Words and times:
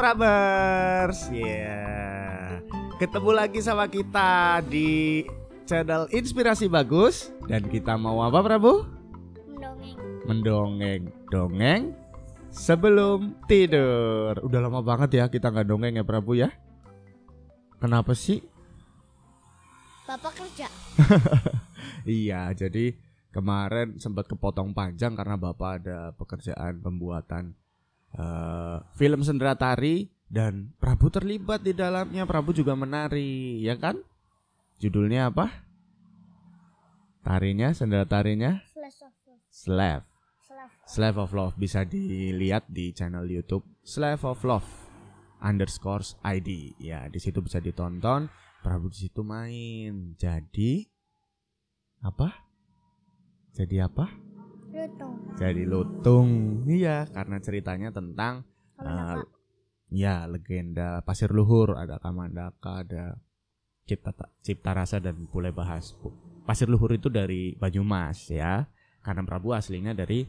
Prabers. 0.00 1.28
Ya. 1.28 1.84
Ketemu 2.96 3.36
lagi 3.36 3.60
sama 3.60 3.84
kita 3.84 4.64
di 4.64 5.28
channel 5.68 6.08
Inspirasi 6.08 6.72
Bagus 6.72 7.28
dan 7.44 7.68
kita 7.68 8.00
mau 8.00 8.24
apa 8.24 8.40
Prabu? 8.40 8.88
Mendongeng. 9.44 9.96
Mendongeng. 10.24 11.02
Dongeng 11.28 11.82
sebelum 12.48 13.36
tidur. 13.44 14.40
Udah 14.40 14.64
lama 14.64 14.80
banget 14.80 15.20
ya 15.20 15.28
kita 15.28 15.52
nggak 15.52 15.68
dongeng 15.68 16.00
ya 16.00 16.04
Prabu 16.08 16.32
ya. 16.32 16.48
Kenapa 17.76 18.16
sih? 18.16 18.40
Bapak 20.08 20.32
kerja. 20.32 20.68
Iya, 22.08 22.48
jadi 22.56 22.96
kemarin 23.28 24.00
sempat 24.00 24.24
kepotong 24.24 24.72
panjang 24.72 25.12
karena 25.12 25.36
Bapak 25.36 25.84
ada 25.84 26.16
pekerjaan 26.16 26.80
pembuatan 26.80 27.52
eh, 28.14 28.78
film 28.96 29.20
sendera 29.22 29.54
tari 29.54 30.10
dan 30.30 30.70
Prabu 30.78 31.10
terlibat 31.10 31.66
di 31.66 31.74
dalamnya. 31.74 32.22
Prabu 32.22 32.54
juga 32.54 32.78
menari, 32.78 33.58
ya 33.66 33.74
kan? 33.74 33.98
Judulnya 34.78 35.34
apa? 35.34 35.50
Tarinya, 37.26 37.74
sendera 37.74 38.06
tarinya. 38.06 38.62
Slave. 39.50 40.06
Slav. 40.46 40.72
Slave 40.86 41.18
of 41.22 41.30
Love 41.34 41.54
bisa 41.58 41.86
dilihat 41.86 42.66
di 42.66 42.90
channel 42.90 43.26
YouTube 43.26 43.62
Slave 43.82 44.22
of 44.26 44.42
Love 44.46 44.66
underscores 45.42 46.18
ID. 46.22 46.78
Ya, 46.78 47.10
di 47.10 47.18
situ 47.18 47.42
bisa 47.42 47.58
ditonton. 47.58 48.30
Prabu 48.62 48.92
di 48.92 49.08
situ 49.08 49.26
main. 49.26 50.14
Jadi 50.18 50.86
apa? 52.02 52.32
Jadi 53.54 53.82
apa? 53.82 54.29
Lutung. 54.70 55.14
Jadi 55.36 55.62
lutung. 55.66 56.28
Iya, 56.66 57.06
karena 57.10 57.36
ceritanya 57.42 57.88
tentang 57.90 58.46
Kamandaka. 58.78 59.18
eh, 59.18 59.24
ya 59.90 60.24
legenda 60.30 61.02
Pasir 61.02 61.34
Luhur, 61.34 61.74
ada 61.74 61.98
Kamandaka, 61.98 62.86
ada 62.86 63.18
Cipta 63.84 64.14
Cipta 64.40 64.70
Rasa 64.70 65.02
dan 65.02 65.26
Pule 65.26 65.50
Bahas. 65.50 65.98
Pasir 66.46 66.70
Luhur 66.70 66.94
itu 66.94 67.10
dari 67.10 67.58
Banyumas 67.58 68.30
ya. 68.30 68.70
Karena 69.00 69.24
Prabu 69.24 69.56
aslinya 69.56 69.96
dari 69.96 70.28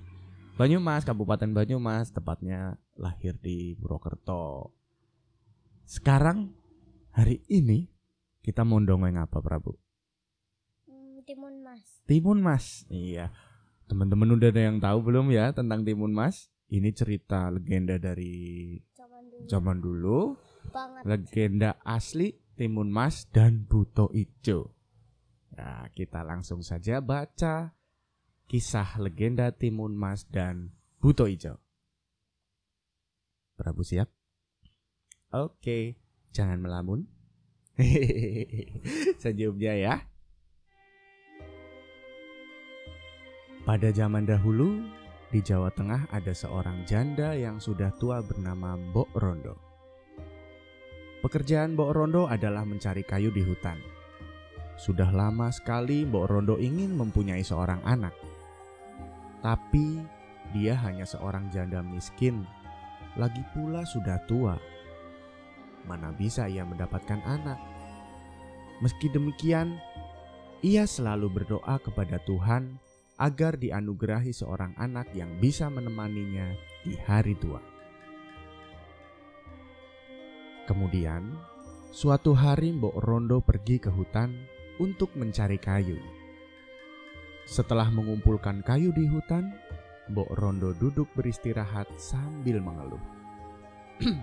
Banyumas, 0.55 1.03
Kabupaten 1.03 1.51
Banyumas, 1.51 2.15
tepatnya 2.15 2.79
lahir 2.95 3.35
di 3.39 3.75
Purwokerto. 3.75 4.71
Sekarang 5.83 6.55
hari 7.11 7.43
ini 7.51 7.91
kita 8.41 8.63
mau 8.63 8.79
dongeng 8.79 9.19
apa 9.19 9.43
Prabu? 9.43 9.75
Hmm, 10.87 11.19
Timun 11.27 11.55
Mas. 11.61 11.83
Timun 12.07 12.39
Mas. 12.39 12.65
Iya. 12.87 13.29
Teman-teman 13.91 14.39
udah 14.39 14.55
ada 14.55 14.71
yang 14.71 14.79
tahu 14.79 15.03
belum 15.03 15.35
ya 15.35 15.51
tentang 15.51 15.83
Timun 15.83 16.15
Mas? 16.15 16.47
Ini 16.71 16.95
cerita 16.95 17.51
legenda 17.51 17.99
dari 17.99 18.79
Zaman 18.95 19.27
dulu. 19.27 19.43
zaman 19.51 19.77
dulu, 19.83 20.19
Banget. 20.71 21.03
legenda 21.03 21.75
asli 21.83 22.31
Timun 22.55 22.87
Mas 22.87 23.27
dan 23.35 23.67
Buto 23.67 24.07
Ijo. 24.15 24.71
Nah, 25.59 25.91
kita 25.91 26.23
langsung 26.23 26.63
saja 26.63 27.03
baca 27.03 27.75
kisah 28.47 28.95
legenda 28.95 29.51
Timun 29.51 29.91
Mas 29.91 30.23
dan 30.23 30.71
Buto 30.95 31.27
Ijo. 31.27 31.59
Prabu 33.59 33.83
siap? 33.83 34.07
Oke, 35.35 35.99
jangan 36.31 36.63
melamun. 36.63 37.11
Senyumnya 39.19 39.75
ya. 39.75 39.95
Pada 43.61 43.93
zaman 43.93 44.25
dahulu, 44.25 44.81
di 45.29 45.37
Jawa 45.37 45.69
Tengah 45.69 46.09
ada 46.09 46.33
seorang 46.33 46.81
janda 46.89 47.37
yang 47.37 47.61
sudah 47.61 47.93
tua 48.01 48.17
bernama 48.25 48.73
Mbok 48.73 49.13
Rondo. 49.21 49.53
Pekerjaan 51.21 51.77
Mbok 51.77 51.93
Rondo 51.93 52.25
adalah 52.25 52.65
mencari 52.65 53.05
kayu 53.05 53.29
di 53.29 53.45
hutan. 53.45 53.77
Sudah 54.81 55.13
lama 55.13 55.53
sekali 55.53 56.09
Mbok 56.09 56.25
Rondo 56.25 56.57
ingin 56.57 56.97
mempunyai 56.97 57.45
seorang 57.45 57.85
anak. 57.85 58.17
Tapi 59.45 60.01
dia 60.57 60.73
hanya 60.81 61.05
seorang 61.05 61.53
janda 61.53 61.85
miskin. 61.85 62.41
Lagi 63.13 63.45
pula 63.53 63.85
sudah 63.85 64.17
tua. 64.25 64.57
Mana 65.85 66.09
bisa 66.17 66.49
ia 66.49 66.65
mendapatkan 66.65 67.21
anak? 67.29 67.61
Meski 68.81 69.05
demikian, 69.13 69.77
ia 70.65 70.89
selalu 70.89 71.29
berdoa 71.29 71.77
kepada 71.77 72.17
Tuhan 72.25 72.89
agar 73.21 73.53
dianugerahi 73.53 74.33
seorang 74.33 74.73
anak 74.81 75.13
yang 75.13 75.29
bisa 75.37 75.69
menemaninya 75.69 76.57
di 76.81 76.97
hari 77.05 77.37
tua. 77.37 77.61
Kemudian, 80.65 81.37
suatu 81.93 82.33
hari 82.33 82.73
Mbok 82.73 82.97
Rondo 82.97 83.37
pergi 83.37 83.77
ke 83.77 83.93
hutan 83.93 84.33
untuk 84.81 85.13
mencari 85.13 85.61
kayu. 85.61 86.01
Setelah 87.45 87.93
mengumpulkan 87.93 88.65
kayu 88.65 88.89
di 88.89 89.05
hutan, 89.05 89.53
Mbok 90.09 90.33
Rondo 90.41 90.73
duduk 90.73 91.05
beristirahat 91.13 91.85
sambil 92.01 92.57
mengeluh. 92.57 93.03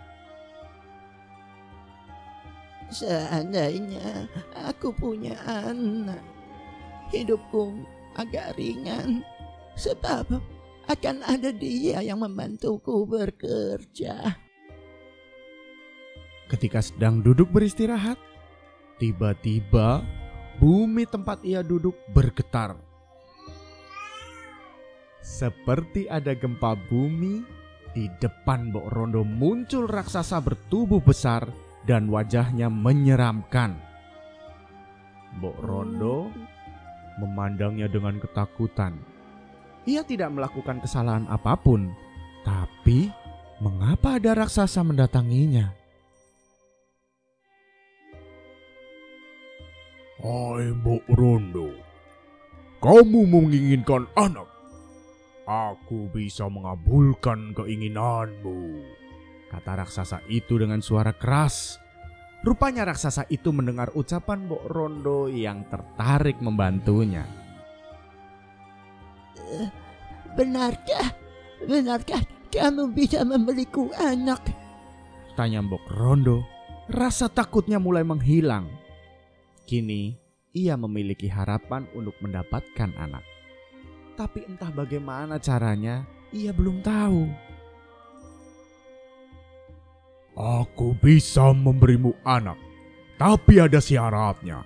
Seandainya 2.99 4.27
aku 4.57 4.91
punya 4.97 5.37
anak, 5.45 6.25
hidupku 7.13 7.85
agak 8.19 8.59
ringan 8.59 9.23
sebab 9.79 10.43
akan 10.91 11.17
ada 11.23 11.55
dia 11.55 12.03
yang 12.03 12.21
membantuku 12.21 13.07
bekerja. 13.07 14.35
Ketika 16.49 16.81
sedang 16.81 17.21
duduk 17.21 17.53
beristirahat, 17.53 18.17
tiba-tiba 18.99 20.03
bumi 20.59 21.05
tempat 21.07 21.45
ia 21.45 21.63
duduk 21.63 21.95
bergetar. 22.11 22.75
Seperti 25.21 26.09
ada 26.09 26.33
gempa 26.33 26.73
bumi, 26.89 27.45
di 27.93 28.09
depan 28.17 28.73
Mbok 28.73 28.87
Rondo 28.89 29.23
muncul 29.29 29.85
raksasa 29.85 30.41
bertubuh 30.41 31.05
besar 31.05 31.45
dan 31.85 32.09
wajahnya 32.09 32.73
menyeramkan. 32.73 33.77
Mbok 35.37 35.59
Rondo 35.61 36.33
memandangnya 37.19 37.91
dengan 37.91 38.23
ketakutan. 38.23 38.97
Ia 39.85 40.07
tidak 40.07 40.31
melakukan 40.33 40.79
kesalahan 40.79 41.27
apa 41.27 41.59
pun, 41.59 41.91
tapi 42.47 43.11
mengapa 43.59 44.17
ada 44.23 44.39
raksasa 44.39 44.81
mendatanginya? 44.87 45.75
Hai 50.19 50.75
Mbok 50.75 51.07
Rondo, 51.15 51.71
kamu 52.83 53.21
menginginkan 53.31 54.11
anak. 54.19 54.51
Aku 55.49 56.11
bisa 56.11 56.45
mengabulkan 56.51 57.55
keinginanmu. 57.55 58.83
Kata 59.49 59.81
raksasa 59.81 60.21
itu 60.29 60.61
dengan 60.61 60.85
suara 60.85 61.17
keras. 61.17 61.81
Rupanya 62.39 62.87
raksasa 62.87 63.27
itu 63.29 63.51
mendengar 63.51 63.91
ucapan 63.99 64.47
Mbok 64.47 64.65
Rondo 64.71 65.27
yang 65.27 65.67
tertarik 65.67 66.39
membantunya. 66.39 67.27
Benarkah? 70.39 71.09
Benarkah 71.67 72.23
kamu 72.55 72.95
bisa 72.95 73.27
membeliku 73.27 73.91
anak? 73.99 74.47
Tanya 75.35 75.67
Mbok 75.67 75.85
Rondo. 75.99 76.47
Rasa 76.89 77.27
takutnya 77.27 77.77
mulai 77.83 78.07
menghilang. 78.07 78.71
Kini 79.69 80.17
ia 80.57 80.79
memiliki 80.79 81.29
harapan 81.29 81.85
untuk 81.93 82.17
mendapatkan 82.23 82.95
anak. 82.97 83.21
Tapi 84.17 84.47
entah 84.49 84.73
bagaimana 84.73 85.37
caranya, 85.37 86.07
ia 86.33 86.51
belum 86.51 86.81
tahu. 86.81 87.48
Aku 90.39 90.95
bisa 91.03 91.51
memberimu 91.51 92.15
anak, 92.23 92.55
tapi 93.19 93.59
ada 93.59 93.83
syaratnya. 93.83 94.63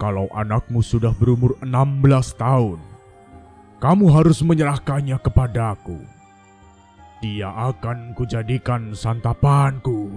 Kalau 0.00 0.24
anakmu 0.32 0.80
sudah 0.80 1.12
berumur 1.12 1.60
16 1.60 2.32
tahun, 2.32 2.80
kamu 3.76 4.08
harus 4.08 4.40
menyerahkannya 4.40 5.20
kepadaku. 5.20 6.00
Dia 7.20 7.52
akan 7.52 8.16
kujadikan 8.16 8.96
santapanku. 8.96 10.16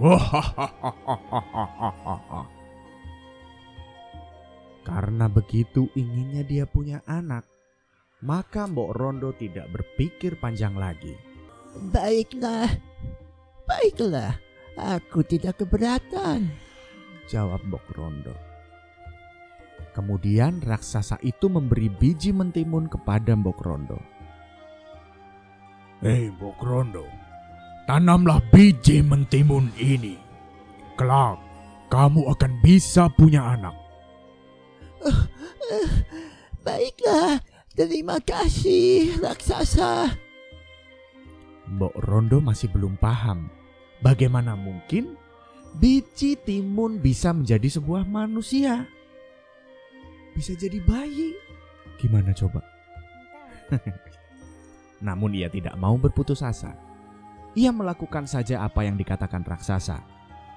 Karena 4.88 5.28
begitu 5.28 5.92
inginnya 5.92 6.40
dia 6.40 6.64
punya 6.64 7.04
anak, 7.04 7.44
maka 8.24 8.64
Mbok 8.64 8.96
Rondo 8.96 9.36
tidak 9.36 9.68
berpikir 9.76 10.40
panjang 10.40 10.72
lagi. 10.72 11.12
Baiklah, 11.92 12.91
baiklah. 13.66 14.38
Aku 14.72 15.20
tidak 15.20 15.60
keberatan. 15.60 16.48
Jawab 17.28 17.60
Mbok 17.68 17.86
Rondo. 17.92 18.34
Kemudian 19.92 20.64
raksasa 20.64 21.20
itu 21.20 21.52
memberi 21.52 21.92
biji 21.92 22.32
mentimun 22.32 22.88
kepada 22.88 23.36
Mbok 23.36 23.60
Rondo. 23.60 24.00
Hei 26.00 26.32
Mbok 26.32 26.58
Rondo, 26.64 27.04
tanamlah 27.84 28.40
biji 28.48 29.04
mentimun 29.04 29.68
ini. 29.76 30.16
Kelak, 30.96 31.36
kamu 31.92 32.32
akan 32.32 32.52
bisa 32.64 33.12
punya 33.12 33.52
anak. 33.52 33.76
Baiklah, 36.64 37.44
terima 37.76 38.16
kasih 38.24 39.20
raksasa. 39.20 40.16
Mbok 41.72 41.96
Rondo 42.04 42.44
masih 42.44 42.68
belum 42.68 43.00
paham 43.00 43.48
bagaimana 44.04 44.52
mungkin 44.52 45.16
biji 45.80 46.36
timun 46.36 47.00
bisa 47.00 47.32
menjadi 47.32 47.80
sebuah 47.80 48.04
manusia. 48.04 48.84
Bisa 50.36 50.52
jadi 50.52 50.76
bayi. 50.84 51.32
Gimana 51.96 52.36
coba? 52.36 52.60
Namun 55.06 55.32
ia 55.32 55.48
tidak 55.48 55.72
mau 55.80 55.96
berputus 55.96 56.44
asa. 56.44 56.76
Ia 57.56 57.72
melakukan 57.72 58.28
saja 58.28 58.64
apa 58.64 58.84
yang 58.84 59.00
dikatakan 59.00 59.40
raksasa. 59.44 60.04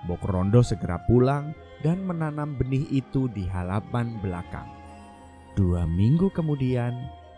Bok 0.08 0.24
Rondo 0.28 0.60
segera 0.68 1.00
pulang 1.08 1.56
dan 1.80 2.04
menanam 2.04 2.60
benih 2.60 2.88
itu 2.92 3.32
di 3.32 3.48
halaman 3.48 4.20
belakang. 4.20 4.68
Dua 5.56 5.88
minggu 5.88 6.28
kemudian, 6.36 6.92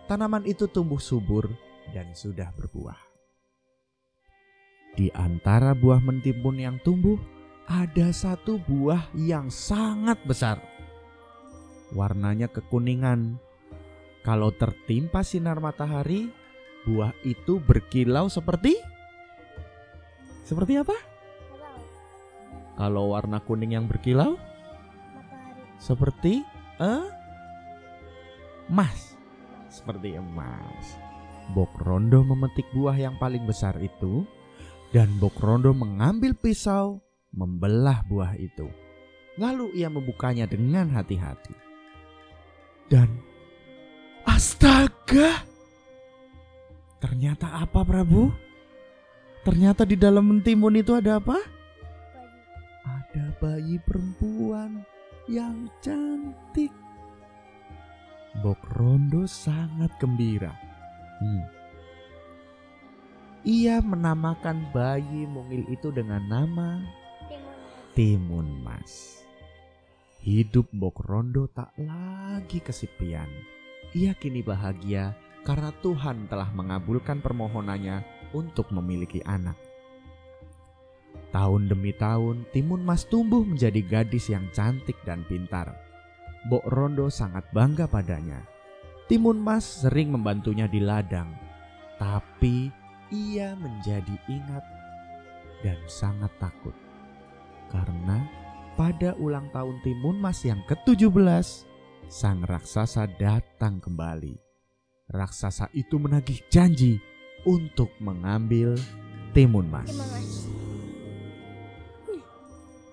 tanaman 0.10 0.46
itu 0.50 0.66
tumbuh 0.66 1.00
subur 1.00 1.46
dan 1.94 2.12
sudah 2.18 2.50
berbuah. 2.58 3.07
Di 4.98 5.14
antara 5.14 5.78
buah 5.78 6.02
mentimun 6.02 6.58
yang 6.58 6.82
tumbuh, 6.82 7.22
ada 7.70 8.10
satu 8.10 8.58
buah 8.58 9.14
yang 9.14 9.54
sangat 9.54 10.18
besar. 10.26 10.58
Warnanya 11.94 12.50
kekuningan. 12.50 13.38
Kalau 14.26 14.50
tertimpa 14.52 15.22
sinar 15.22 15.62
matahari, 15.62 16.34
buah 16.90 17.14
itu 17.22 17.62
berkilau 17.62 18.26
seperti 18.28 18.76
seperti 20.48 20.80
apa? 20.80 20.96
Kalau 22.80 23.12
warna 23.12 23.44
kuning 23.44 23.76
yang 23.76 23.84
berkilau 23.84 24.40
Matahari. 24.40 25.76
seperti 25.84 26.34
eh 26.80 27.06
emas. 28.72 29.20
Seperti 29.68 30.16
emas. 30.16 30.96
Bok 31.52 31.76
Rondo 31.84 32.24
memetik 32.24 32.64
buah 32.72 32.96
yang 32.96 33.20
paling 33.20 33.44
besar 33.44 33.76
itu 33.84 34.24
dan 34.96 35.20
Bok 35.20 35.36
Rondo 35.44 35.76
mengambil 35.76 36.32
pisau 36.32 37.04
membelah 37.36 38.02
buah 38.08 38.34
itu. 38.40 38.72
Lalu 39.38 39.78
ia 39.78 39.92
membukanya 39.92 40.50
dengan 40.50 40.90
hati-hati. 40.96 41.54
Dan 42.88 43.20
astaga! 44.26 45.44
Ternyata 46.98 47.62
apa 47.62 47.86
Prabu? 47.86 48.34
Ternyata 49.46 49.86
di 49.86 49.94
dalam 49.94 50.26
mentimun 50.34 50.74
itu 50.82 50.98
ada 50.98 51.22
apa? 51.22 51.38
Ada 52.88 53.38
bayi 53.38 53.78
perempuan 53.86 54.82
yang 55.30 55.70
cantik. 55.84 56.74
Bok 58.42 58.60
Rondo 58.74 59.30
sangat 59.30 59.94
gembira. 60.02 60.56
Hmm. 61.22 61.57
Ia 63.48 63.80
menamakan 63.80 64.76
bayi 64.76 65.24
mungil 65.24 65.64
itu 65.72 65.88
dengan 65.88 66.20
nama 66.28 66.84
Timun. 67.96 68.60
Mas. 68.60 69.24
Hidup 70.20 70.68
Bok 70.76 71.08
Rondo 71.08 71.48
tak 71.56 71.72
lagi 71.80 72.60
kesepian. 72.60 73.32
Ia 73.96 74.12
kini 74.20 74.44
bahagia 74.44 75.16
karena 75.48 75.72
Tuhan 75.80 76.28
telah 76.28 76.52
mengabulkan 76.52 77.24
permohonannya 77.24 78.04
untuk 78.36 78.68
memiliki 78.76 79.24
anak. 79.24 79.56
Tahun 81.32 81.72
demi 81.72 81.96
tahun, 81.96 82.44
Timun 82.52 82.84
Mas 82.84 83.08
tumbuh 83.08 83.48
menjadi 83.48 83.80
gadis 83.80 84.28
yang 84.28 84.44
cantik 84.52 85.00
dan 85.08 85.24
pintar. 85.24 85.72
Bok 86.52 86.68
Rondo 86.68 87.08
sangat 87.08 87.48
bangga 87.56 87.88
padanya. 87.88 88.44
Timun 89.08 89.40
Mas 89.40 89.88
sering 89.88 90.12
membantunya 90.12 90.68
di 90.68 90.84
ladang, 90.84 91.32
tapi 91.96 92.87
ia 93.14 93.56
menjadi 93.56 94.16
ingat 94.28 94.66
dan 95.64 95.80
sangat 95.88 96.32
takut. 96.40 96.76
Karena 97.68 98.24
pada 98.80 99.18
ulang 99.20 99.50
tahun 99.52 99.82
Timun 99.84 100.22
Mas 100.22 100.46
yang 100.46 100.62
ke-17, 100.70 101.66
sang 102.08 102.46
raksasa 102.48 103.10
datang 103.20 103.84
kembali. 103.84 104.38
Raksasa 105.12 105.72
itu 105.76 106.00
menagih 106.00 106.40
janji 106.52 107.00
untuk 107.48 107.92
mengambil 108.00 108.76
Timun 109.32 109.68
Mas. 109.68 109.92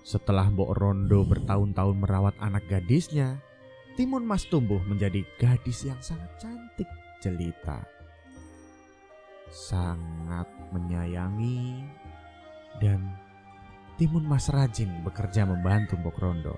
Setelah 0.05 0.53
Mbok 0.53 0.71
Rondo 0.77 1.25
bertahun-tahun 1.25 1.97
merawat 1.97 2.35
anak 2.37 2.69
gadisnya, 2.69 3.41
Timun 3.97 4.27
Mas 4.27 4.45
tumbuh 4.45 4.79
menjadi 4.85 5.23
gadis 5.41 5.87
yang 5.87 5.97
sangat 6.03 6.29
cantik 6.37 6.89
jelita. 7.23 7.94
Sangat 9.49 10.49
menyayangi 10.73 11.85
dan 12.81 13.01
Timun 13.95 14.27
Mas 14.27 14.51
rajin 14.51 14.91
bekerja 15.07 15.47
membantu 15.47 15.95
Mbok 15.95 16.17
Rondo. 16.19 16.55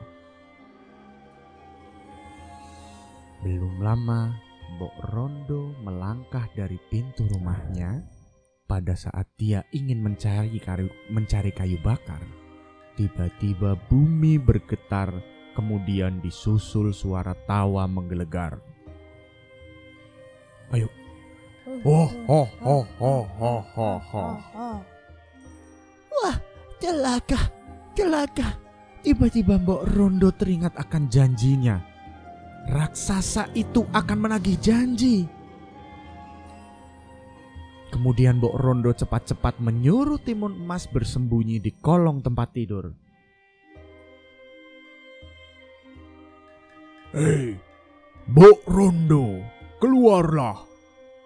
Belum 3.46 3.78
lama, 3.78 4.34
Mbok 4.74 4.96
Rondo 5.14 5.70
melangkah 5.86 6.50
dari 6.58 6.82
pintu 6.90 7.30
rumahnya 7.30 8.02
pada 8.66 8.98
saat 8.98 9.30
dia 9.38 9.62
ingin 9.70 10.02
mencari 10.02 10.58
kayu, 10.58 10.90
mencari 11.14 11.54
kayu 11.54 11.78
bakar. 11.86 12.26
Tiba-tiba 12.98 13.78
bumi 13.86 14.42
bergetar, 14.42 15.14
kemudian 15.54 16.18
disusul 16.26 16.90
suara 16.90 17.38
tawa 17.46 17.86
menggelegar. 17.86 18.58
Ayo. 20.74 20.90
Oh. 21.68 22.08
Celaka, 26.78 27.52
celaka. 27.92 28.56
Tiba-tiba 29.04 29.60
Mbok 29.60 29.84
Rondo 29.92 30.32
teringat 30.32 30.80
akan 30.80 31.12
janjinya. 31.12 31.76
Raksasa 32.72 33.52
itu 33.52 33.84
akan 33.92 34.18
menagih 34.24 34.56
janji. 34.64 35.28
Kemudian 37.92 38.40
Mbok 38.40 38.56
Rondo 38.56 38.96
cepat-cepat 38.96 39.60
menyuruh 39.60 40.24
Timun 40.24 40.56
Emas 40.56 40.88
bersembunyi 40.88 41.60
di 41.60 41.76
kolong 41.76 42.24
tempat 42.24 42.56
tidur. 42.56 42.94
Hei, 47.12 47.58
Bok 48.32 48.64
Rondo, 48.70 49.44
keluarlah. 49.84 50.77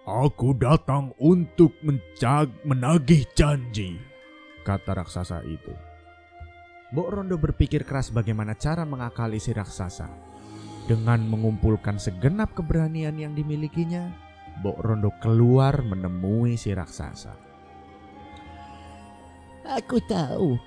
Aku 0.01 0.58
datang 0.58 1.13
untuk 1.22 1.77
mencag 1.86 2.50
menagih 2.65 3.22
janji. 3.38 4.01
kata 4.62 4.98
raksasa 4.98 5.41
itu. 5.46 5.74
Mbok 6.93 7.10
Rondo 7.10 7.38
berpikir 7.38 7.86
keras 7.86 8.10
bagaimana 8.10 8.58
cara 8.58 8.81
mengakali 8.81 9.38
si 9.38 9.53
raksasa. 9.53 10.10
Dengan 10.89 11.22
mengumpulkan 11.25 12.01
segenap 12.01 12.58
keberanian 12.58 13.13
yang 13.17 13.34
dimilikinya, 13.38 14.10
Mbok 14.62 14.77
Rondo 14.81 15.10
keluar 15.22 15.86
menemui 15.86 16.58
si 16.58 16.74
raksasa. 16.74 17.38
Aku 19.65 20.01
tahu. 20.01 20.58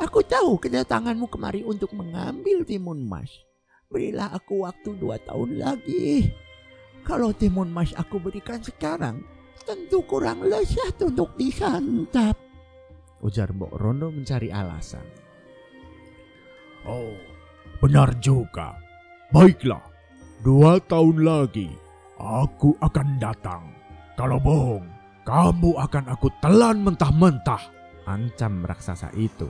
Aku 0.00 0.20
tahu 0.24 0.56
kedatanganmu 0.64 1.28
kemari 1.28 1.60
untuk 1.60 1.92
mengambil 1.92 2.64
timun 2.64 3.04
mas. 3.04 3.28
Berilah 3.92 4.32
aku 4.32 4.64
waktu 4.64 4.96
dua 4.96 5.20
tahun 5.20 5.60
lagi. 5.60 6.32
Kalau 7.06 7.32
timun 7.32 7.72
mas 7.72 7.92
aku 7.96 8.20
berikan 8.20 8.60
sekarang, 8.60 9.24
tentu 9.64 10.00
kurang 10.04 10.44
lezat 10.44 10.96
untuk 11.04 11.34
disantap. 11.36 12.36
Ujar 13.20 13.50
Mbok 13.50 13.74
Rondo 13.76 14.08
mencari 14.08 14.48
alasan. 14.48 15.04
Oh, 16.86 17.12
benar 17.82 18.14
juga. 18.22 18.78
Baiklah, 19.34 19.82
dua 20.40 20.80
tahun 20.86 21.20
lagi 21.26 21.68
aku 22.18 22.74
akan 22.80 23.18
datang. 23.20 23.74
Kalau 24.18 24.38
bohong, 24.42 24.86
kamu 25.22 25.78
akan 25.78 26.04
aku 26.10 26.28
telan 26.42 26.82
mentah-mentah. 26.82 27.62
Ancam 28.08 28.64
raksasa 28.64 29.12
itu. 29.14 29.46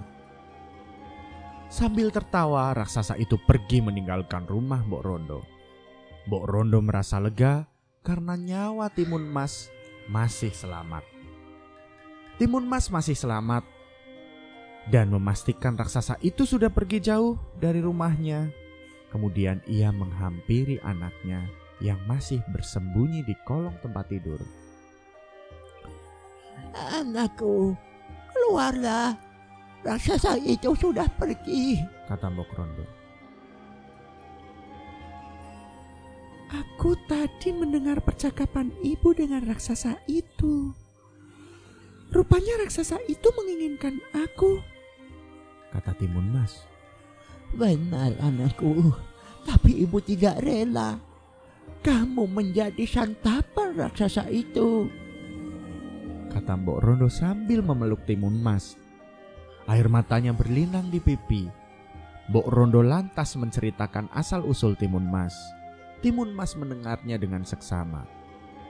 Sambil 1.69 2.09
tertawa, 2.09 2.73
raksasa 2.75 3.14
itu 3.21 3.37
pergi 3.38 3.85
meninggalkan 3.85 4.49
rumah 4.49 4.83
Mbok 4.83 5.02
Rondo. 5.05 5.40
Mbok 6.28 6.44
Rondo 6.44 6.85
merasa 6.85 7.16
lega 7.16 7.64
karena 8.04 8.37
nyawa 8.37 8.92
Timun 8.92 9.25
Mas 9.25 9.73
masih 10.12 10.52
selamat. 10.52 11.00
Timun 12.37 12.68
Mas 12.68 12.92
masih 12.92 13.16
selamat 13.16 13.64
dan 14.92 15.08
memastikan 15.08 15.73
raksasa 15.73 16.20
itu 16.20 16.44
sudah 16.44 16.68
pergi 16.68 17.00
jauh 17.00 17.40
dari 17.56 17.80
rumahnya. 17.80 18.52
Kemudian 19.08 19.64
ia 19.64 19.88
menghampiri 19.88 20.76
anaknya 20.85 21.49
yang 21.80 21.97
masih 22.04 22.44
bersembunyi 22.52 23.25
di 23.25 23.32
kolong 23.49 23.80
tempat 23.80 24.12
tidur. 24.12 24.37
Anakku, 26.92 27.73
Keluarlah. 28.37 29.16
Raksasa 29.80 30.37
itu 30.44 30.76
sudah 30.76 31.08
pergi. 31.08 31.80
kata 32.04 32.28
Mbok 32.28 32.52
Rondo. 32.52 32.98
Aku 36.49 36.97
tadi 37.05 37.52
mendengar 37.52 38.00
percakapan 38.00 38.73
ibu 38.81 39.12
dengan 39.12 39.45
raksasa 39.45 40.00
itu. 40.09 40.73
Rupanya 42.09 42.64
raksasa 42.64 42.97
itu 43.05 43.28
menginginkan 43.37 44.00
aku. 44.17 44.64
Kata 45.69 45.93
Timun 45.93 46.33
Mas. 46.33 46.64
Benar 47.52 48.17
anakku, 48.25 48.97
tapi 49.45 49.85
ibu 49.85 50.00
tidak 50.00 50.40
rela. 50.40 50.97
Kamu 51.85 52.25
menjadi 52.25 52.85
santapan 52.88 53.76
raksasa 53.76 54.33
itu. 54.33 54.88
Kata 56.33 56.57
Mbok 56.57 56.81
Rondo 56.81 57.09
sambil 57.12 57.61
memeluk 57.61 58.09
Timun 58.09 58.40
Mas. 58.40 58.73
Air 59.69 59.93
matanya 59.93 60.33
berlinang 60.33 60.88
di 60.88 60.97
pipi. 60.97 61.45
Mbok 62.33 62.49
Rondo 62.49 62.81
lantas 62.81 63.37
menceritakan 63.37 64.09
asal-usul 64.17 64.81
Timun 64.81 65.05
Mas. 65.05 65.37
Timun 65.99 66.31
Mas 66.31 66.55
mendengarnya 66.55 67.19
dengan 67.19 67.43
seksama. 67.43 68.07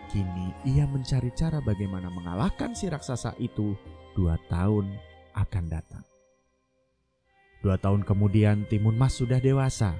Kini 0.08 0.56
ia 0.64 0.88
mencari 0.88 1.28
cara 1.36 1.60
bagaimana 1.60 2.08
mengalahkan 2.08 2.72
si 2.72 2.88
raksasa 2.88 3.36
itu 3.36 3.76
dua 4.16 4.40
tahun 4.48 4.88
akan 5.36 5.64
datang. 5.68 6.04
Dua 7.60 7.76
tahun 7.76 8.08
kemudian 8.08 8.64
Timun 8.72 8.96
Mas 8.96 9.20
sudah 9.20 9.36
dewasa. 9.36 9.92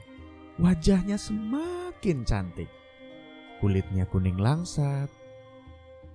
Wajahnya 0.57 1.21
semakin 1.21 2.25
cantik. 2.25 2.71
Kulitnya 3.61 4.09
kuning 4.09 4.41
langsat. 4.41 5.13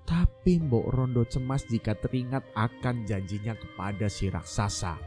Tapi 0.03 0.59
Mbok 0.59 0.89
Rondo 0.91 1.23
cemas 1.29 1.63
jika 1.69 1.95
teringat 1.95 2.43
akan 2.57 3.07
janjinya 3.07 3.55
kepada 3.55 4.09
si 4.09 4.27
raksasa. 4.33 4.97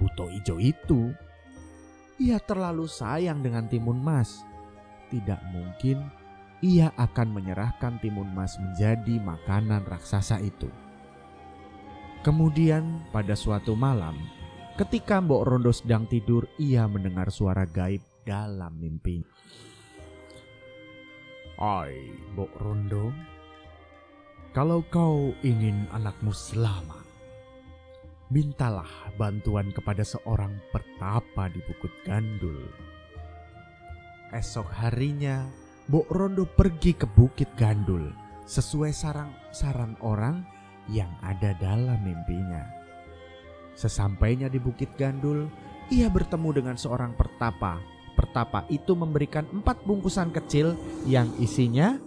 Buto 0.00 0.30
Ijo 0.30 0.56
itu. 0.56 1.12
Ia 2.20 2.38
terlalu 2.40 2.86
sayang 2.88 3.42
dengan 3.42 3.68
Timun 3.68 4.00
Mas. 4.00 4.49
Tidak 5.10 5.40
mungkin 5.50 6.06
ia 6.60 6.92
akan 6.94 7.34
menyerahkan 7.34 7.98
timun 7.98 8.30
mas 8.30 8.56
menjadi 8.60 9.18
makanan 9.20 9.84
raksasa 9.88 10.38
itu. 10.44 10.68
Kemudian 12.20 13.00
pada 13.10 13.32
suatu 13.32 13.72
malam, 13.72 14.12
ketika 14.76 15.24
Mbok 15.24 15.42
Rondo 15.48 15.72
sedang 15.72 16.04
tidur, 16.04 16.44
ia 16.60 16.84
mendengar 16.84 17.32
suara 17.32 17.64
gaib 17.64 18.04
dalam 18.28 18.76
mimpi. 18.76 19.24
Hai, 21.56 21.96
Mbok 22.36 22.52
Rondo, 22.60 23.08
kalau 24.52 24.84
kau 24.92 25.32
ingin 25.40 25.88
anakmu 25.96 26.32
selamat, 26.32 27.08
mintalah 28.28 28.88
bantuan 29.16 29.72
kepada 29.72 30.04
seorang 30.04 30.60
pertapa 30.68 31.48
di 31.48 31.64
Bukit 31.64 31.92
Gandul. 32.04 32.68
Esok 34.30 34.70
harinya, 34.78 35.42
Mbok 35.90 36.06
Rondo 36.14 36.46
pergi 36.46 36.94
ke 36.94 37.02
Bukit 37.02 37.50
Gandul 37.58 38.14
sesuai 38.46 38.94
sarang 38.94 39.34
saran 39.50 39.98
orang 40.06 40.46
yang 40.86 41.10
ada 41.18 41.50
dalam 41.58 41.98
mimpinya. 41.98 42.62
Sesampainya 43.74 44.46
di 44.46 44.62
Bukit 44.62 44.94
Gandul, 44.94 45.50
ia 45.90 46.06
bertemu 46.06 46.62
dengan 46.62 46.76
seorang 46.78 47.18
pertapa. 47.18 47.82
Pertapa 48.14 48.70
itu 48.70 48.94
memberikan 48.94 49.50
empat 49.50 49.82
bungkusan 49.82 50.30
kecil 50.30 50.78
yang 51.10 51.26
isinya 51.42 51.98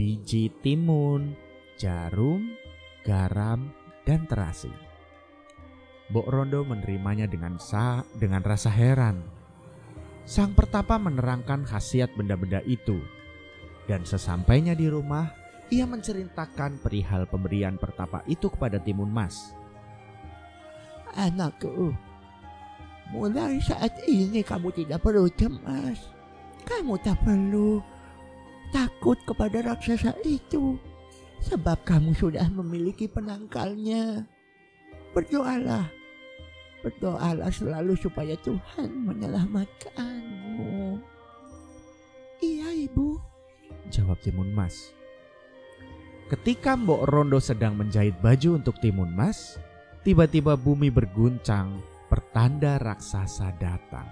biji 0.00 0.48
timun, 0.64 1.36
jarum, 1.76 2.56
garam, 3.04 3.68
dan 4.08 4.24
terasi. 4.24 4.72
Mbok 6.08 6.28
Rondo 6.32 6.64
menerimanya 6.64 7.28
dengan 7.28 7.60
sa 7.60 8.00
dengan 8.16 8.40
rasa 8.40 8.72
heran. 8.72 9.35
Sang 10.26 10.58
pertapa 10.58 10.98
menerangkan 10.98 11.62
khasiat 11.62 12.10
benda-benda 12.18 12.58
itu. 12.66 12.98
Dan 13.86 14.02
sesampainya 14.02 14.74
di 14.74 14.90
rumah, 14.90 15.30
ia 15.70 15.86
menceritakan 15.86 16.82
perihal 16.82 17.30
pemberian 17.30 17.78
pertapa 17.78 18.26
itu 18.26 18.50
kepada 18.50 18.82
Timun 18.82 19.06
Mas. 19.06 19.54
Anakku, 21.14 21.94
mulai 23.14 23.62
saat 23.62 23.94
ini 24.10 24.42
kamu 24.42 24.74
tidak 24.74 25.06
perlu 25.06 25.30
cemas. 25.30 26.10
Kamu 26.66 26.98
tak 27.06 27.22
perlu 27.22 27.78
takut 28.74 29.22
kepada 29.22 29.62
raksasa 29.62 30.10
itu. 30.26 30.74
Sebab 31.46 31.86
kamu 31.86 32.10
sudah 32.18 32.50
memiliki 32.50 33.06
penangkalnya. 33.06 34.26
Berdoalah. 35.14 35.95
Berdoalah 36.86 37.50
selalu 37.50 37.98
supaya 37.98 38.38
Tuhan 38.46 39.10
menyelamatkanmu. 39.10 41.02
Iya 42.38 42.70
ibu. 42.86 43.18
Jawab 43.90 44.22
Timun 44.22 44.54
Mas. 44.54 44.94
Ketika 46.30 46.78
Mbok 46.78 47.10
Rondo 47.10 47.42
sedang 47.42 47.74
menjahit 47.74 48.14
baju 48.22 48.62
untuk 48.62 48.78
Timun 48.78 49.10
Mas, 49.10 49.58
tiba-tiba 50.06 50.54
bumi 50.54 50.86
berguncang, 50.94 51.82
pertanda 52.06 52.78
raksasa 52.78 53.50
datang. 53.58 54.06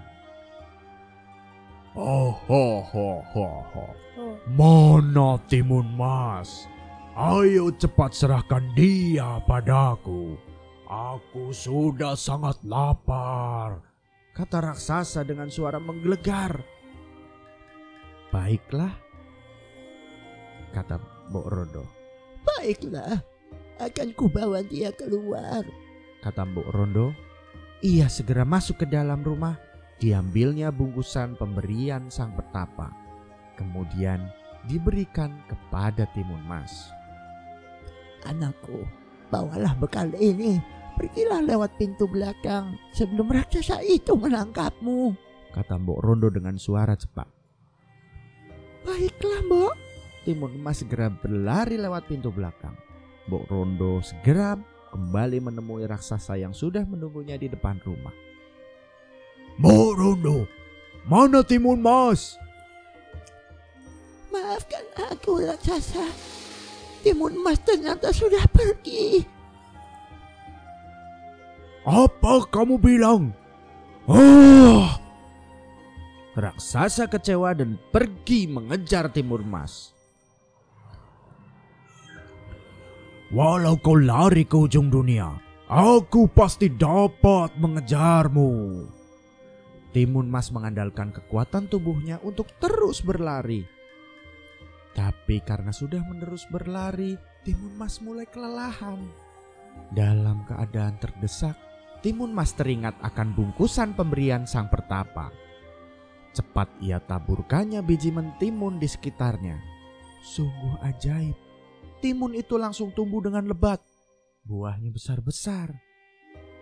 Oh, 1.95 2.35
ho, 2.35 2.83
ho, 2.83 3.23
ho, 3.23 3.47
ho. 3.71 3.85
Mana 4.51 5.39
Timun 5.47 5.95
Mas? 5.95 6.67
Ayo 7.15 7.71
cepat 7.71 8.11
serahkan 8.11 8.67
dia 8.75 9.39
padaku. 9.47 10.35
Aku 10.85 11.49
sudah 11.49 12.13
sangat 12.13 12.61
lapar. 12.61 13.81
Kata 14.37 14.61
raksasa 14.61 15.25
dengan 15.25 15.49
suara 15.49 15.81
menggelegar. 15.81 16.61
Baiklah, 18.29 18.91
kata 20.75 20.99
Mbok 21.31 21.47
Rondo. 21.47 21.83
Baiklah. 22.43 23.17
Akan 23.79 24.11
kubawa 24.13 24.61
dia 24.61 24.91
keluar. 24.91 25.63
Kata 26.21 26.43
Mbok 26.43 26.69
Rondo. 26.69 27.15
Ia 27.81 28.11
segera 28.11 28.43
masuk 28.43 28.83
ke 28.83 28.87
dalam 28.87 29.23
rumah. 29.23 29.57
Diambilnya 29.97 30.69
bungkusan 30.69 31.39
pemberian 31.39 32.11
sang 32.11 32.35
petapa. 32.35 32.91
Kemudian 33.55 34.27
diberikan 34.67 35.31
kepada 35.47 36.03
Timun 36.11 36.43
Mas. 36.43 36.91
Anakku, 38.27 38.83
bawalah 39.31 39.71
bekal 39.79 40.11
ini. 40.19 40.74
Pergilah 40.95 41.43
lewat 41.43 41.75
pintu 41.75 42.07
belakang 42.07 42.79
sebelum 42.95 43.27
raksasa 43.27 43.83
itu 43.83 44.15
menangkapmu. 44.15 45.11
Kata 45.51 45.75
Mbok 45.75 45.99
Rondo 45.99 46.31
dengan 46.31 46.55
suara 46.55 46.95
cepat. 46.95 47.27
Baiklah, 48.87 49.43
Mbok. 49.43 49.73
Timun 50.23 50.57
Mas 50.63 50.79
segera 50.81 51.11
berlari 51.11 51.75
lewat 51.75 52.07
pintu 52.07 52.31
belakang. 52.31 52.73
Mbok 53.27 53.43
Rondo 53.51 53.99
segera 53.99 54.55
kembali 54.95 55.43
menemui 55.43 55.83
raksasa 55.83 56.39
yang 56.39 56.55
sudah 56.55 56.87
menunggunya 56.87 57.35
di 57.35 57.51
depan 57.51 57.75
rumah. 57.83 58.15
Mbok 59.59 59.91
Rondo, 59.99 60.47
mana 61.11 61.43
Timun 61.43 61.83
Mas? 61.83 62.39
Maafkan 64.31 64.87
aku, 65.11 65.43
raksasa. 65.43 66.07
Timun 67.03 67.35
Mas 67.43 67.59
ternyata 67.61 68.15
sudah 68.15 68.47
pergi. 68.47 69.34
Apa 71.85 72.49
kamu 72.49 72.81
bilang? 72.81 73.31
Ah, 74.09 74.97
Raksasa 76.35 77.07
kecewa 77.07 77.55
dan 77.55 77.79
pergi 77.93 78.49
mengejar 78.49 79.07
Timur 79.13 79.45
Mas. 79.45 79.95
walau 83.35 83.75
kau 83.75 83.99
lari 83.99 84.47
ke 84.47 84.55
ujung 84.55 84.87
dunia, 84.87 85.35
aku 85.67 86.31
pasti 86.31 86.71
dapat 86.71 87.51
mengejarmu. 87.59 88.85
Timun 89.91 90.27
Mas 90.27 90.51
mengandalkan 90.51 91.11
kekuatan 91.11 91.71
tubuhnya 91.71 92.19
untuk 92.23 92.51
terus 92.59 92.99
berlari. 92.99 93.63
Tapi 94.95 95.43
karena 95.43 95.71
sudah 95.71 96.03
menerus 96.03 96.47
berlari, 96.47 97.15
Timun 97.43 97.75
Mas 97.75 97.99
mulai 97.99 98.27
kelelahan. 98.27 98.99
Dalam 99.91 100.43
keadaan 100.47 100.95
terdesak, 100.99 101.55
Timun 102.05 102.37
Mas 102.37 102.53
teringat 102.53 102.93
akan 103.01 103.33
bungkusan 103.33 103.97
pemberian 103.97 104.45
sang 104.45 104.69
pertapa. 104.69 105.33
Cepat 106.37 106.69
ia 106.77 107.01
taburkannya 107.01 107.81
biji 107.81 108.13
mentimun 108.13 108.77
di 108.77 108.85
sekitarnya. 108.85 109.57
Sungguh 110.21 110.85
ajaib. 110.85 111.33
Timun 112.05 112.37
itu 112.37 112.61
langsung 112.61 112.93
tumbuh 112.93 113.25
dengan 113.25 113.49
lebat. 113.49 113.81
Buahnya 114.45 114.93
besar-besar. 114.93 115.73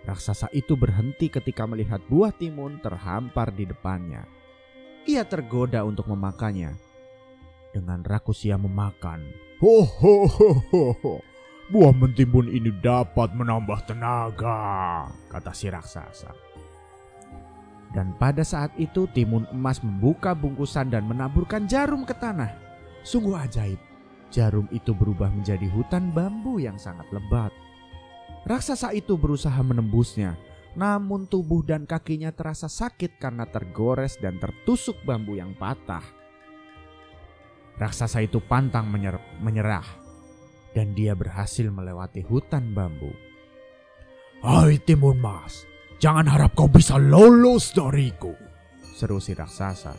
Raksasa 0.08 0.48
itu 0.56 0.80
berhenti 0.80 1.28
ketika 1.28 1.68
melihat 1.68 2.00
buah 2.08 2.32
timun 2.32 2.80
terhampar 2.80 3.52
di 3.52 3.68
depannya. 3.68 4.24
Ia 5.04 5.28
tergoda 5.28 5.84
untuk 5.84 6.08
memakannya. 6.08 6.72
Dengan 7.76 8.00
rakus 8.08 8.48
ia 8.48 8.56
memakan. 8.56 9.28
Ho 9.60 9.84
ho 9.84 10.16
ho 10.24 10.50
ho 10.72 10.84
ho. 11.04 11.33
Buah 11.72 11.96
mentimun 11.96 12.52
ini 12.52 12.74
dapat 12.84 13.32
menambah 13.32 13.88
tenaga, 13.88 15.08
kata 15.32 15.52
si 15.56 15.72
raksasa. 15.72 16.32
Dan 17.94 18.18
pada 18.18 18.42
saat 18.42 18.74
itu 18.82 19.06
timun 19.14 19.46
emas 19.54 19.80
membuka 19.86 20.34
bungkusan 20.34 20.90
dan 20.90 21.06
menaburkan 21.06 21.70
jarum 21.70 22.04
ke 22.04 22.18
tanah. 22.18 22.50
Sungguh 23.06 23.38
ajaib. 23.38 23.78
Jarum 24.34 24.66
itu 24.74 24.98
berubah 24.98 25.30
menjadi 25.30 25.70
hutan 25.70 26.10
bambu 26.10 26.58
yang 26.58 26.74
sangat 26.82 27.06
lebat. 27.14 27.54
Raksasa 28.50 28.90
itu 28.98 29.14
berusaha 29.14 29.62
menembusnya, 29.62 30.34
namun 30.74 31.30
tubuh 31.30 31.62
dan 31.62 31.86
kakinya 31.86 32.34
terasa 32.34 32.66
sakit 32.66 33.22
karena 33.22 33.46
tergores 33.46 34.18
dan 34.18 34.42
tertusuk 34.42 34.98
bambu 35.06 35.38
yang 35.38 35.54
patah. 35.54 36.02
Raksasa 37.78 38.26
itu 38.26 38.42
pantang 38.42 38.90
menyer- 38.90 39.22
menyerah, 39.38 39.86
dan 40.74 40.98
dia 40.98 41.14
berhasil 41.14 41.70
melewati 41.70 42.26
hutan 42.26 42.74
bambu. 42.74 43.14
Hai 44.44 44.82
timun 44.82 45.22
mas, 45.22 45.64
jangan 46.02 46.28
harap 46.28 46.58
kau 46.58 46.68
bisa 46.68 47.00
lolos 47.00 47.72
dariku. 47.72 48.36
seru 48.94 49.18
si 49.18 49.34
raksasa. 49.34 49.98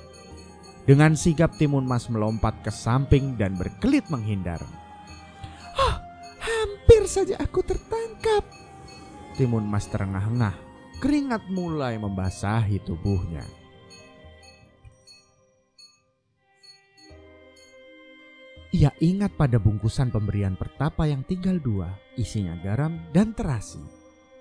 Dengan 0.87 1.19
sigap 1.19 1.57
timun 1.59 1.83
mas 1.83 2.07
melompat 2.13 2.61
ke 2.63 2.71
samping 2.71 3.35
dan 3.35 3.57
berkelit 3.59 4.07
menghindar. 4.13 4.63
Hampir 6.45 7.09
saja 7.09 7.41
aku 7.41 7.65
tertangkap. 7.65 8.45
Timun 9.35 9.65
mas 9.65 9.89
terengah-engah, 9.89 10.55
keringat 11.01 11.49
mulai 11.49 11.97
membasahi 11.97 12.85
tubuhnya. 12.85 13.64
Ia 18.75 18.91
ingat 18.99 19.39
pada 19.39 19.63
bungkusan 19.63 20.11
pemberian 20.11 20.59
pertapa 20.59 21.07
yang 21.07 21.23
tinggal 21.23 21.63
dua, 21.63 21.95
isinya 22.19 22.59
garam 22.59 22.99
dan 23.15 23.31
terasi. 23.31 23.79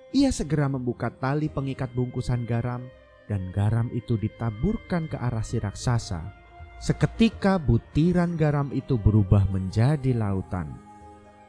Ia 0.09 0.33
segera 0.33 0.65
membuka 0.65 1.13
tali 1.13 1.53
pengikat 1.53 1.93
bungkusan 1.93 2.49
garam 2.49 2.81
dan 3.29 3.53
garam 3.53 3.93
itu 3.93 4.17
ditaburkan 4.17 5.05
ke 5.05 5.21
arah 5.21 5.45
si 5.45 5.61
raksasa. 5.61 6.33
Seketika 6.81 7.61
butiran 7.61 8.33
garam 8.33 8.73
itu 8.73 8.97
berubah 8.97 9.45
menjadi 9.53 10.17
lautan. 10.17 10.81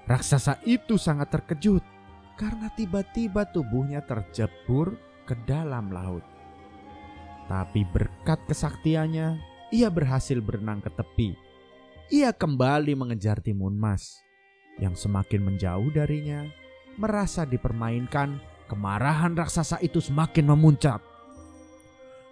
Raksasa 0.04 0.60
itu 0.68 1.00
sangat 1.00 1.32
terkejut 1.32 1.80
karena 2.36 2.68
tiba-tiba 2.76 3.48
tubuhnya 3.48 4.04
terjebur 4.04 4.92
ke 5.24 5.32
dalam 5.48 5.88
laut. 5.88 6.20
Tapi 7.48 7.80
berkat 7.88 8.44
kesaktiannya, 8.44 9.40
ia 9.72 9.88
berhasil 9.88 10.36
berenang 10.44 10.84
ke 10.84 10.92
tepi. 10.92 11.43
Ia 12.12 12.36
kembali 12.36 12.92
mengejar 12.92 13.40
timun 13.40 13.80
mas 13.80 14.20
yang 14.76 14.92
semakin 14.92 15.40
menjauh 15.40 15.88
darinya, 15.94 16.44
merasa 17.00 17.48
dipermainkan. 17.48 18.52
Kemarahan 18.64 19.36
raksasa 19.36 19.76
itu 19.84 20.00
semakin 20.00 20.48
memuncak. 20.48 21.04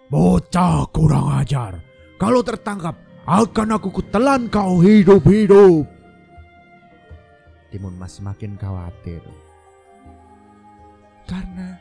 Bocah 0.09 0.89
kurang 0.89 1.29
ajar, 1.29 1.77
kalau 2.17 2.41
tertangkap 2.41 2.97
akan 3.29 3.77
aku 3.77 4.01
kutelan 4.01 4.49
kau 4.49 4.81
hidup-hidup. 4.81 5.85
Timun 7.69 7.95
Mas 7.97 8.17
semakin 8.17 8.57
khawatir. 8.57 9.21
Karena 11.25 11.77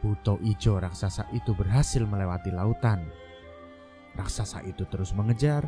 Buto 0.00 0.36
Ijo 0.44 0.76
raksasa 0.76 1.28
itu 1.32 1.56
berhasil 1.56 2.04
melewati 2.04 2.52
lautan. 2.52 3.04
Raksasa 4.16 4.60
itu 4.68 4.84
terus 4.88 5.16
mengejar. 5.16 5.64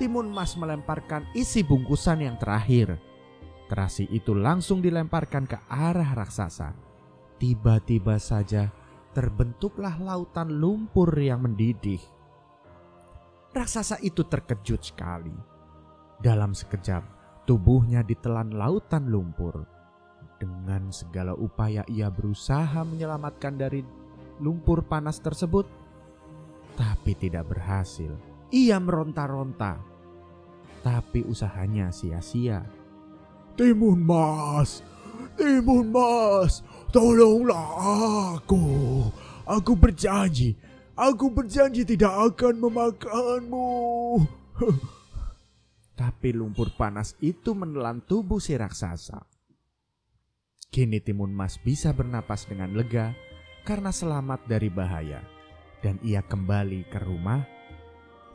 Timun 0.00 0.32
Mas 0.32 0.56
melemparkan 0.56 1.28
isi 1.36 1.60
bungkusan 1.60 2.24
yang 2.24 2.36
terakhir. 2.40 2.96
Terasi 3.68 4.08
itu 4.12 4.36
langsung 4.36 4.80
dilemparkan 4.80 5.44
ke 5.48 5.58
arah 5.68 6.12
raksasa. 6.16 6.72
Tiba-tiba 7.40 8.20
saja 8.20 8.68
terbentuklah 9.12 9.96
lautan 10.00 10.60
lumpur 10.60 11.12
yang 11.16 11.44
mendidih. 11.44 12.00
Raksasa 13.52 14.00
itu 14.00 14.24
terkejut 14.24 14.80
sekali. 14.80 15.32
Dalam 16.16 16.56
sekejap, 16.56 17.04
tubuhnya 17.44 18.00
ditelan 18.00 18.56
lautan 18.56 19.12
lumpur. 19.12 19.68
Dengan 20.40 20.88
segala 20.90 21.36
upaya 21.36 21.84
ia 21.86 22.08
berusaha 22.08 22.82
menyelamatkan 22.82 23.54
dari 23.60 23.84
lumpur 24.40 24.82
panas 24.82 25.20
tersebut, 25.20 25.68
tapi 26.74 27.12
tidak 27.14 27.52
berhasil. 27.52 28.31
Ia 28.52 28.76
meronta-ronta, 28.76 29.80
tapi 30.84 31.24
usahanya 31.24 31.88
sia-sia. 31.88 32.68
Timun 33.56 34.04
mas, 34.04 34.84
timun 35.40 35.88
mas, 35.88 36.60
tolonglah 36.92 38.36
aku. 38.36 39.08
Aku 39.48 39.72
berjanji, 39.72 40.60
aku 40.92 41.32
berjanji 41.32 41.88
tidak 41.88 42.12
akan 42.12 42.60
memakanmu. 42.60 43.68
Tapi 46.02 46.32
lumpur 46.32 46.72
panas 46.76 47.16
itu 47.24 47.52
menelan 47.56 48.04
tubuh 48.04 48.40
si 48.40 48.56
raksasa. 48.56 49.22
Kini 50.72 51.04
Timun 51.04 51.36
Mas 51.36 51.60
bisa 51.60 51.92
bernapas 51.92 52.48
dengan 52.48 52.72
lega 52.72 53.12
karena 53.62 53.92
selamat 53.92 54.48
dari 54.48 54.72
bahaya. 54.72 55.20
Dan 55.84 56.00
ia 56.00 56.24
kembali 56.24 56.88
ke 56.88 56.96
rumah 57.02 57.44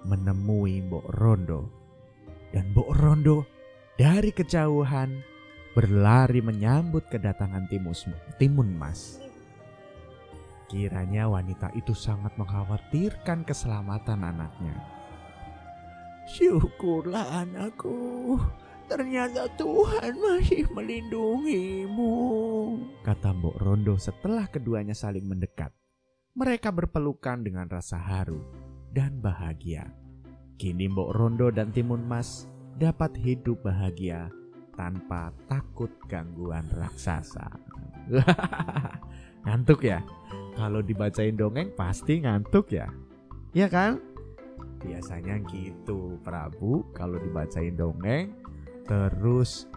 menemui 0.06 0.84
Mbok 0.86 1.08
Rondo. 1.18 1.62
Dan 2.54 2.76
Mbok 2.76 2.90
Rondo 2.94 3.38
dari 3.98 4.30
kejauhan 4.30 5.24
berlari 5.74 6.42
menyambut 6.42 7.10
kedatangan 7.10 7.66
Timus, 7.70 8.06
Timun 8.38 8.74
Mas. 8.78 9.22
Kiranya 10.68 11.32
wanita 11.32 11.72
itu 11.74 11.96
sangat 11.96 12.36
mengkhawatirkan 12.36 13.48
keselamatan 13.48 14.20
anaknya. 14.22 14.76
Syukurlah 16.28 17.46
anakku. 17.46 18.36
Ternyata 18.88 19.52
Tuhan 19.60 20.16
masih 20.16 20.64
melindungimu. 20.72 22.14
kata 23.04 23.36
Mbok 23.36 23.60
Rondo 23.60 23.96
setelah 24.00 24.48
keduanya 24.48 24.96
saling 24.96 25.28
mendekat. 25.28 25.76
Mereka 26.38 26.72
berpelukan 26.72 27.44
dengan 27.44 27.68
rasa 27.68 28.00
haru 28.00 28.67
dan 28.92 29.20
bahagia. 29.20 29.88
Kini 30.58 30.90
Mbok 30.90 31.14
Rondo 31.14 31.48
dan 31.54 31.70
Timun 31.70 32.06
Mas 32.06 32.50
dapat 32.78 33.14
hidup 33.18 33.62
bahagia 33.66 34.30
tanpa 34.78 35.34
takut 35.50 35.90
gangguan 36.06 36.66
raksasa. 36.78 37.50
ngantuk 39.46 39.86
ya? 39.86 40.02
Kalau 40.58 40.82
dibacain 40.82 41.38
dongeng 41.38 41.74
pasti 41.78 42.22
ngantuk 42.22 42.74
ya? 42.74 42.90
Iya 43.54 43.68
kan? 43.70 44.02
Biasanya 44.82 45.42
gitu 45.50 46.18
Prabu 46.22 46.86
kalau 46.94 47.18
dibacain 47.22 47.74
dongeng 47.74 48.34
terus 48.88 49.68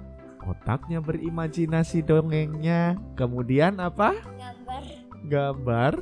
otaknya 0.46 1.02
berimajinasi 1.02 2.00
dongengnya 2.06 2.96
kemudian 3.18 3.76
apa 3.82 4.16
gambar 4.38 4.84
gambar 5.28 5.92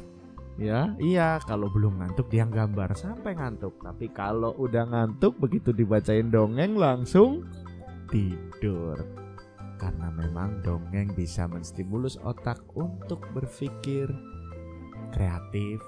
ya 0.58 0.92
iya 0.98 1.38
kalau 1.46 1.70
belum 1.70 2.02
ngantuk 2.02 2.26
dia 2.28 2.44
gambar 2.44 2.92
sampai 2.98 3.38
ngantuk. 3.38 3.78
Tapi 3.78 4.10
kalau 4.10 4.52
udah 4.58 4.84
ngantuk 4.90 5.38
begitu 5.38 5.70
dibacain 5.70 6.28
dongeng 6.28 6.74
langsung 6.74 7.46
tidur. 8.10 8.98
Karena 9.78 10.10
memang 10.10 10.58
dongeng 10.66 11.14
bisa 11.14 11.46
menstimulus 11.46 12.18
otak 12.26 12.58
untuk 12.74 13.22
berpikir 13.30 14.10
kreatif. 15.14 15.78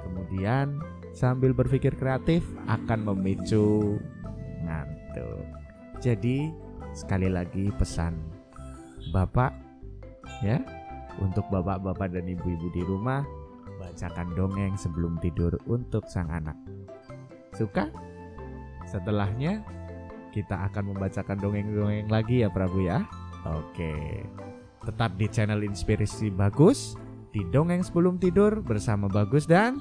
Kemudian 0.00 0.78
sambil 1.12 1.50
berpikir 1.50 1.92
kreatif 1.98 2.46
akan 2.70 3.10
memicu 3.10 3.98
ngantuk. 4.62 5.44
Jadi 5.98 6.48
sekali 6.94 7.28
lagi 7.28 7.68
pesan 7.74 8.16
Bapak 9.10 9.52
ya 10.44 10.62
untuk 11.18 11.44
bapak-bapak 11.50 12.14
dan 12.14 12.30
ibu-ibu 12.30 12.68
di 12.70 12.82
rumah 12.86 13.24
bacakan 13.80 14.36
dongeng 14.36 14.76
sebelum 14.76 15.16
tidur 15.24 15.56
untuk 15.64 16.04
sang 16.12 16.28
anak. 16.28 16.54
Suka? 17.56 17.88
Setelahnya 18.84 19.64
kita 20.30 20.68
akan 20.70 20.94
membacakan 20.94 21.40
dongeng-dongeng 21.40 22.12
lagi 22.12 22.44
ya 22.44 22.52
Prabu 22.52 22.84
ya. 22.84 23.02
Oke. 23.48 24.22
Tetap 24.84 25.16
di 25.16 25.26
channel 25.32 25.64
Inspirasi 25.64 26.28
Bagus 26.28 26.94
di 27.32 27.40
dongeng 27.48 27.80
sebelum 27.80 28.20
tidur 28.20 28.60
bersama 28.60 29.08
Bagus 29.08 29.48
dan 29.48 29.80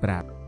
Prabu. 0.00 0.43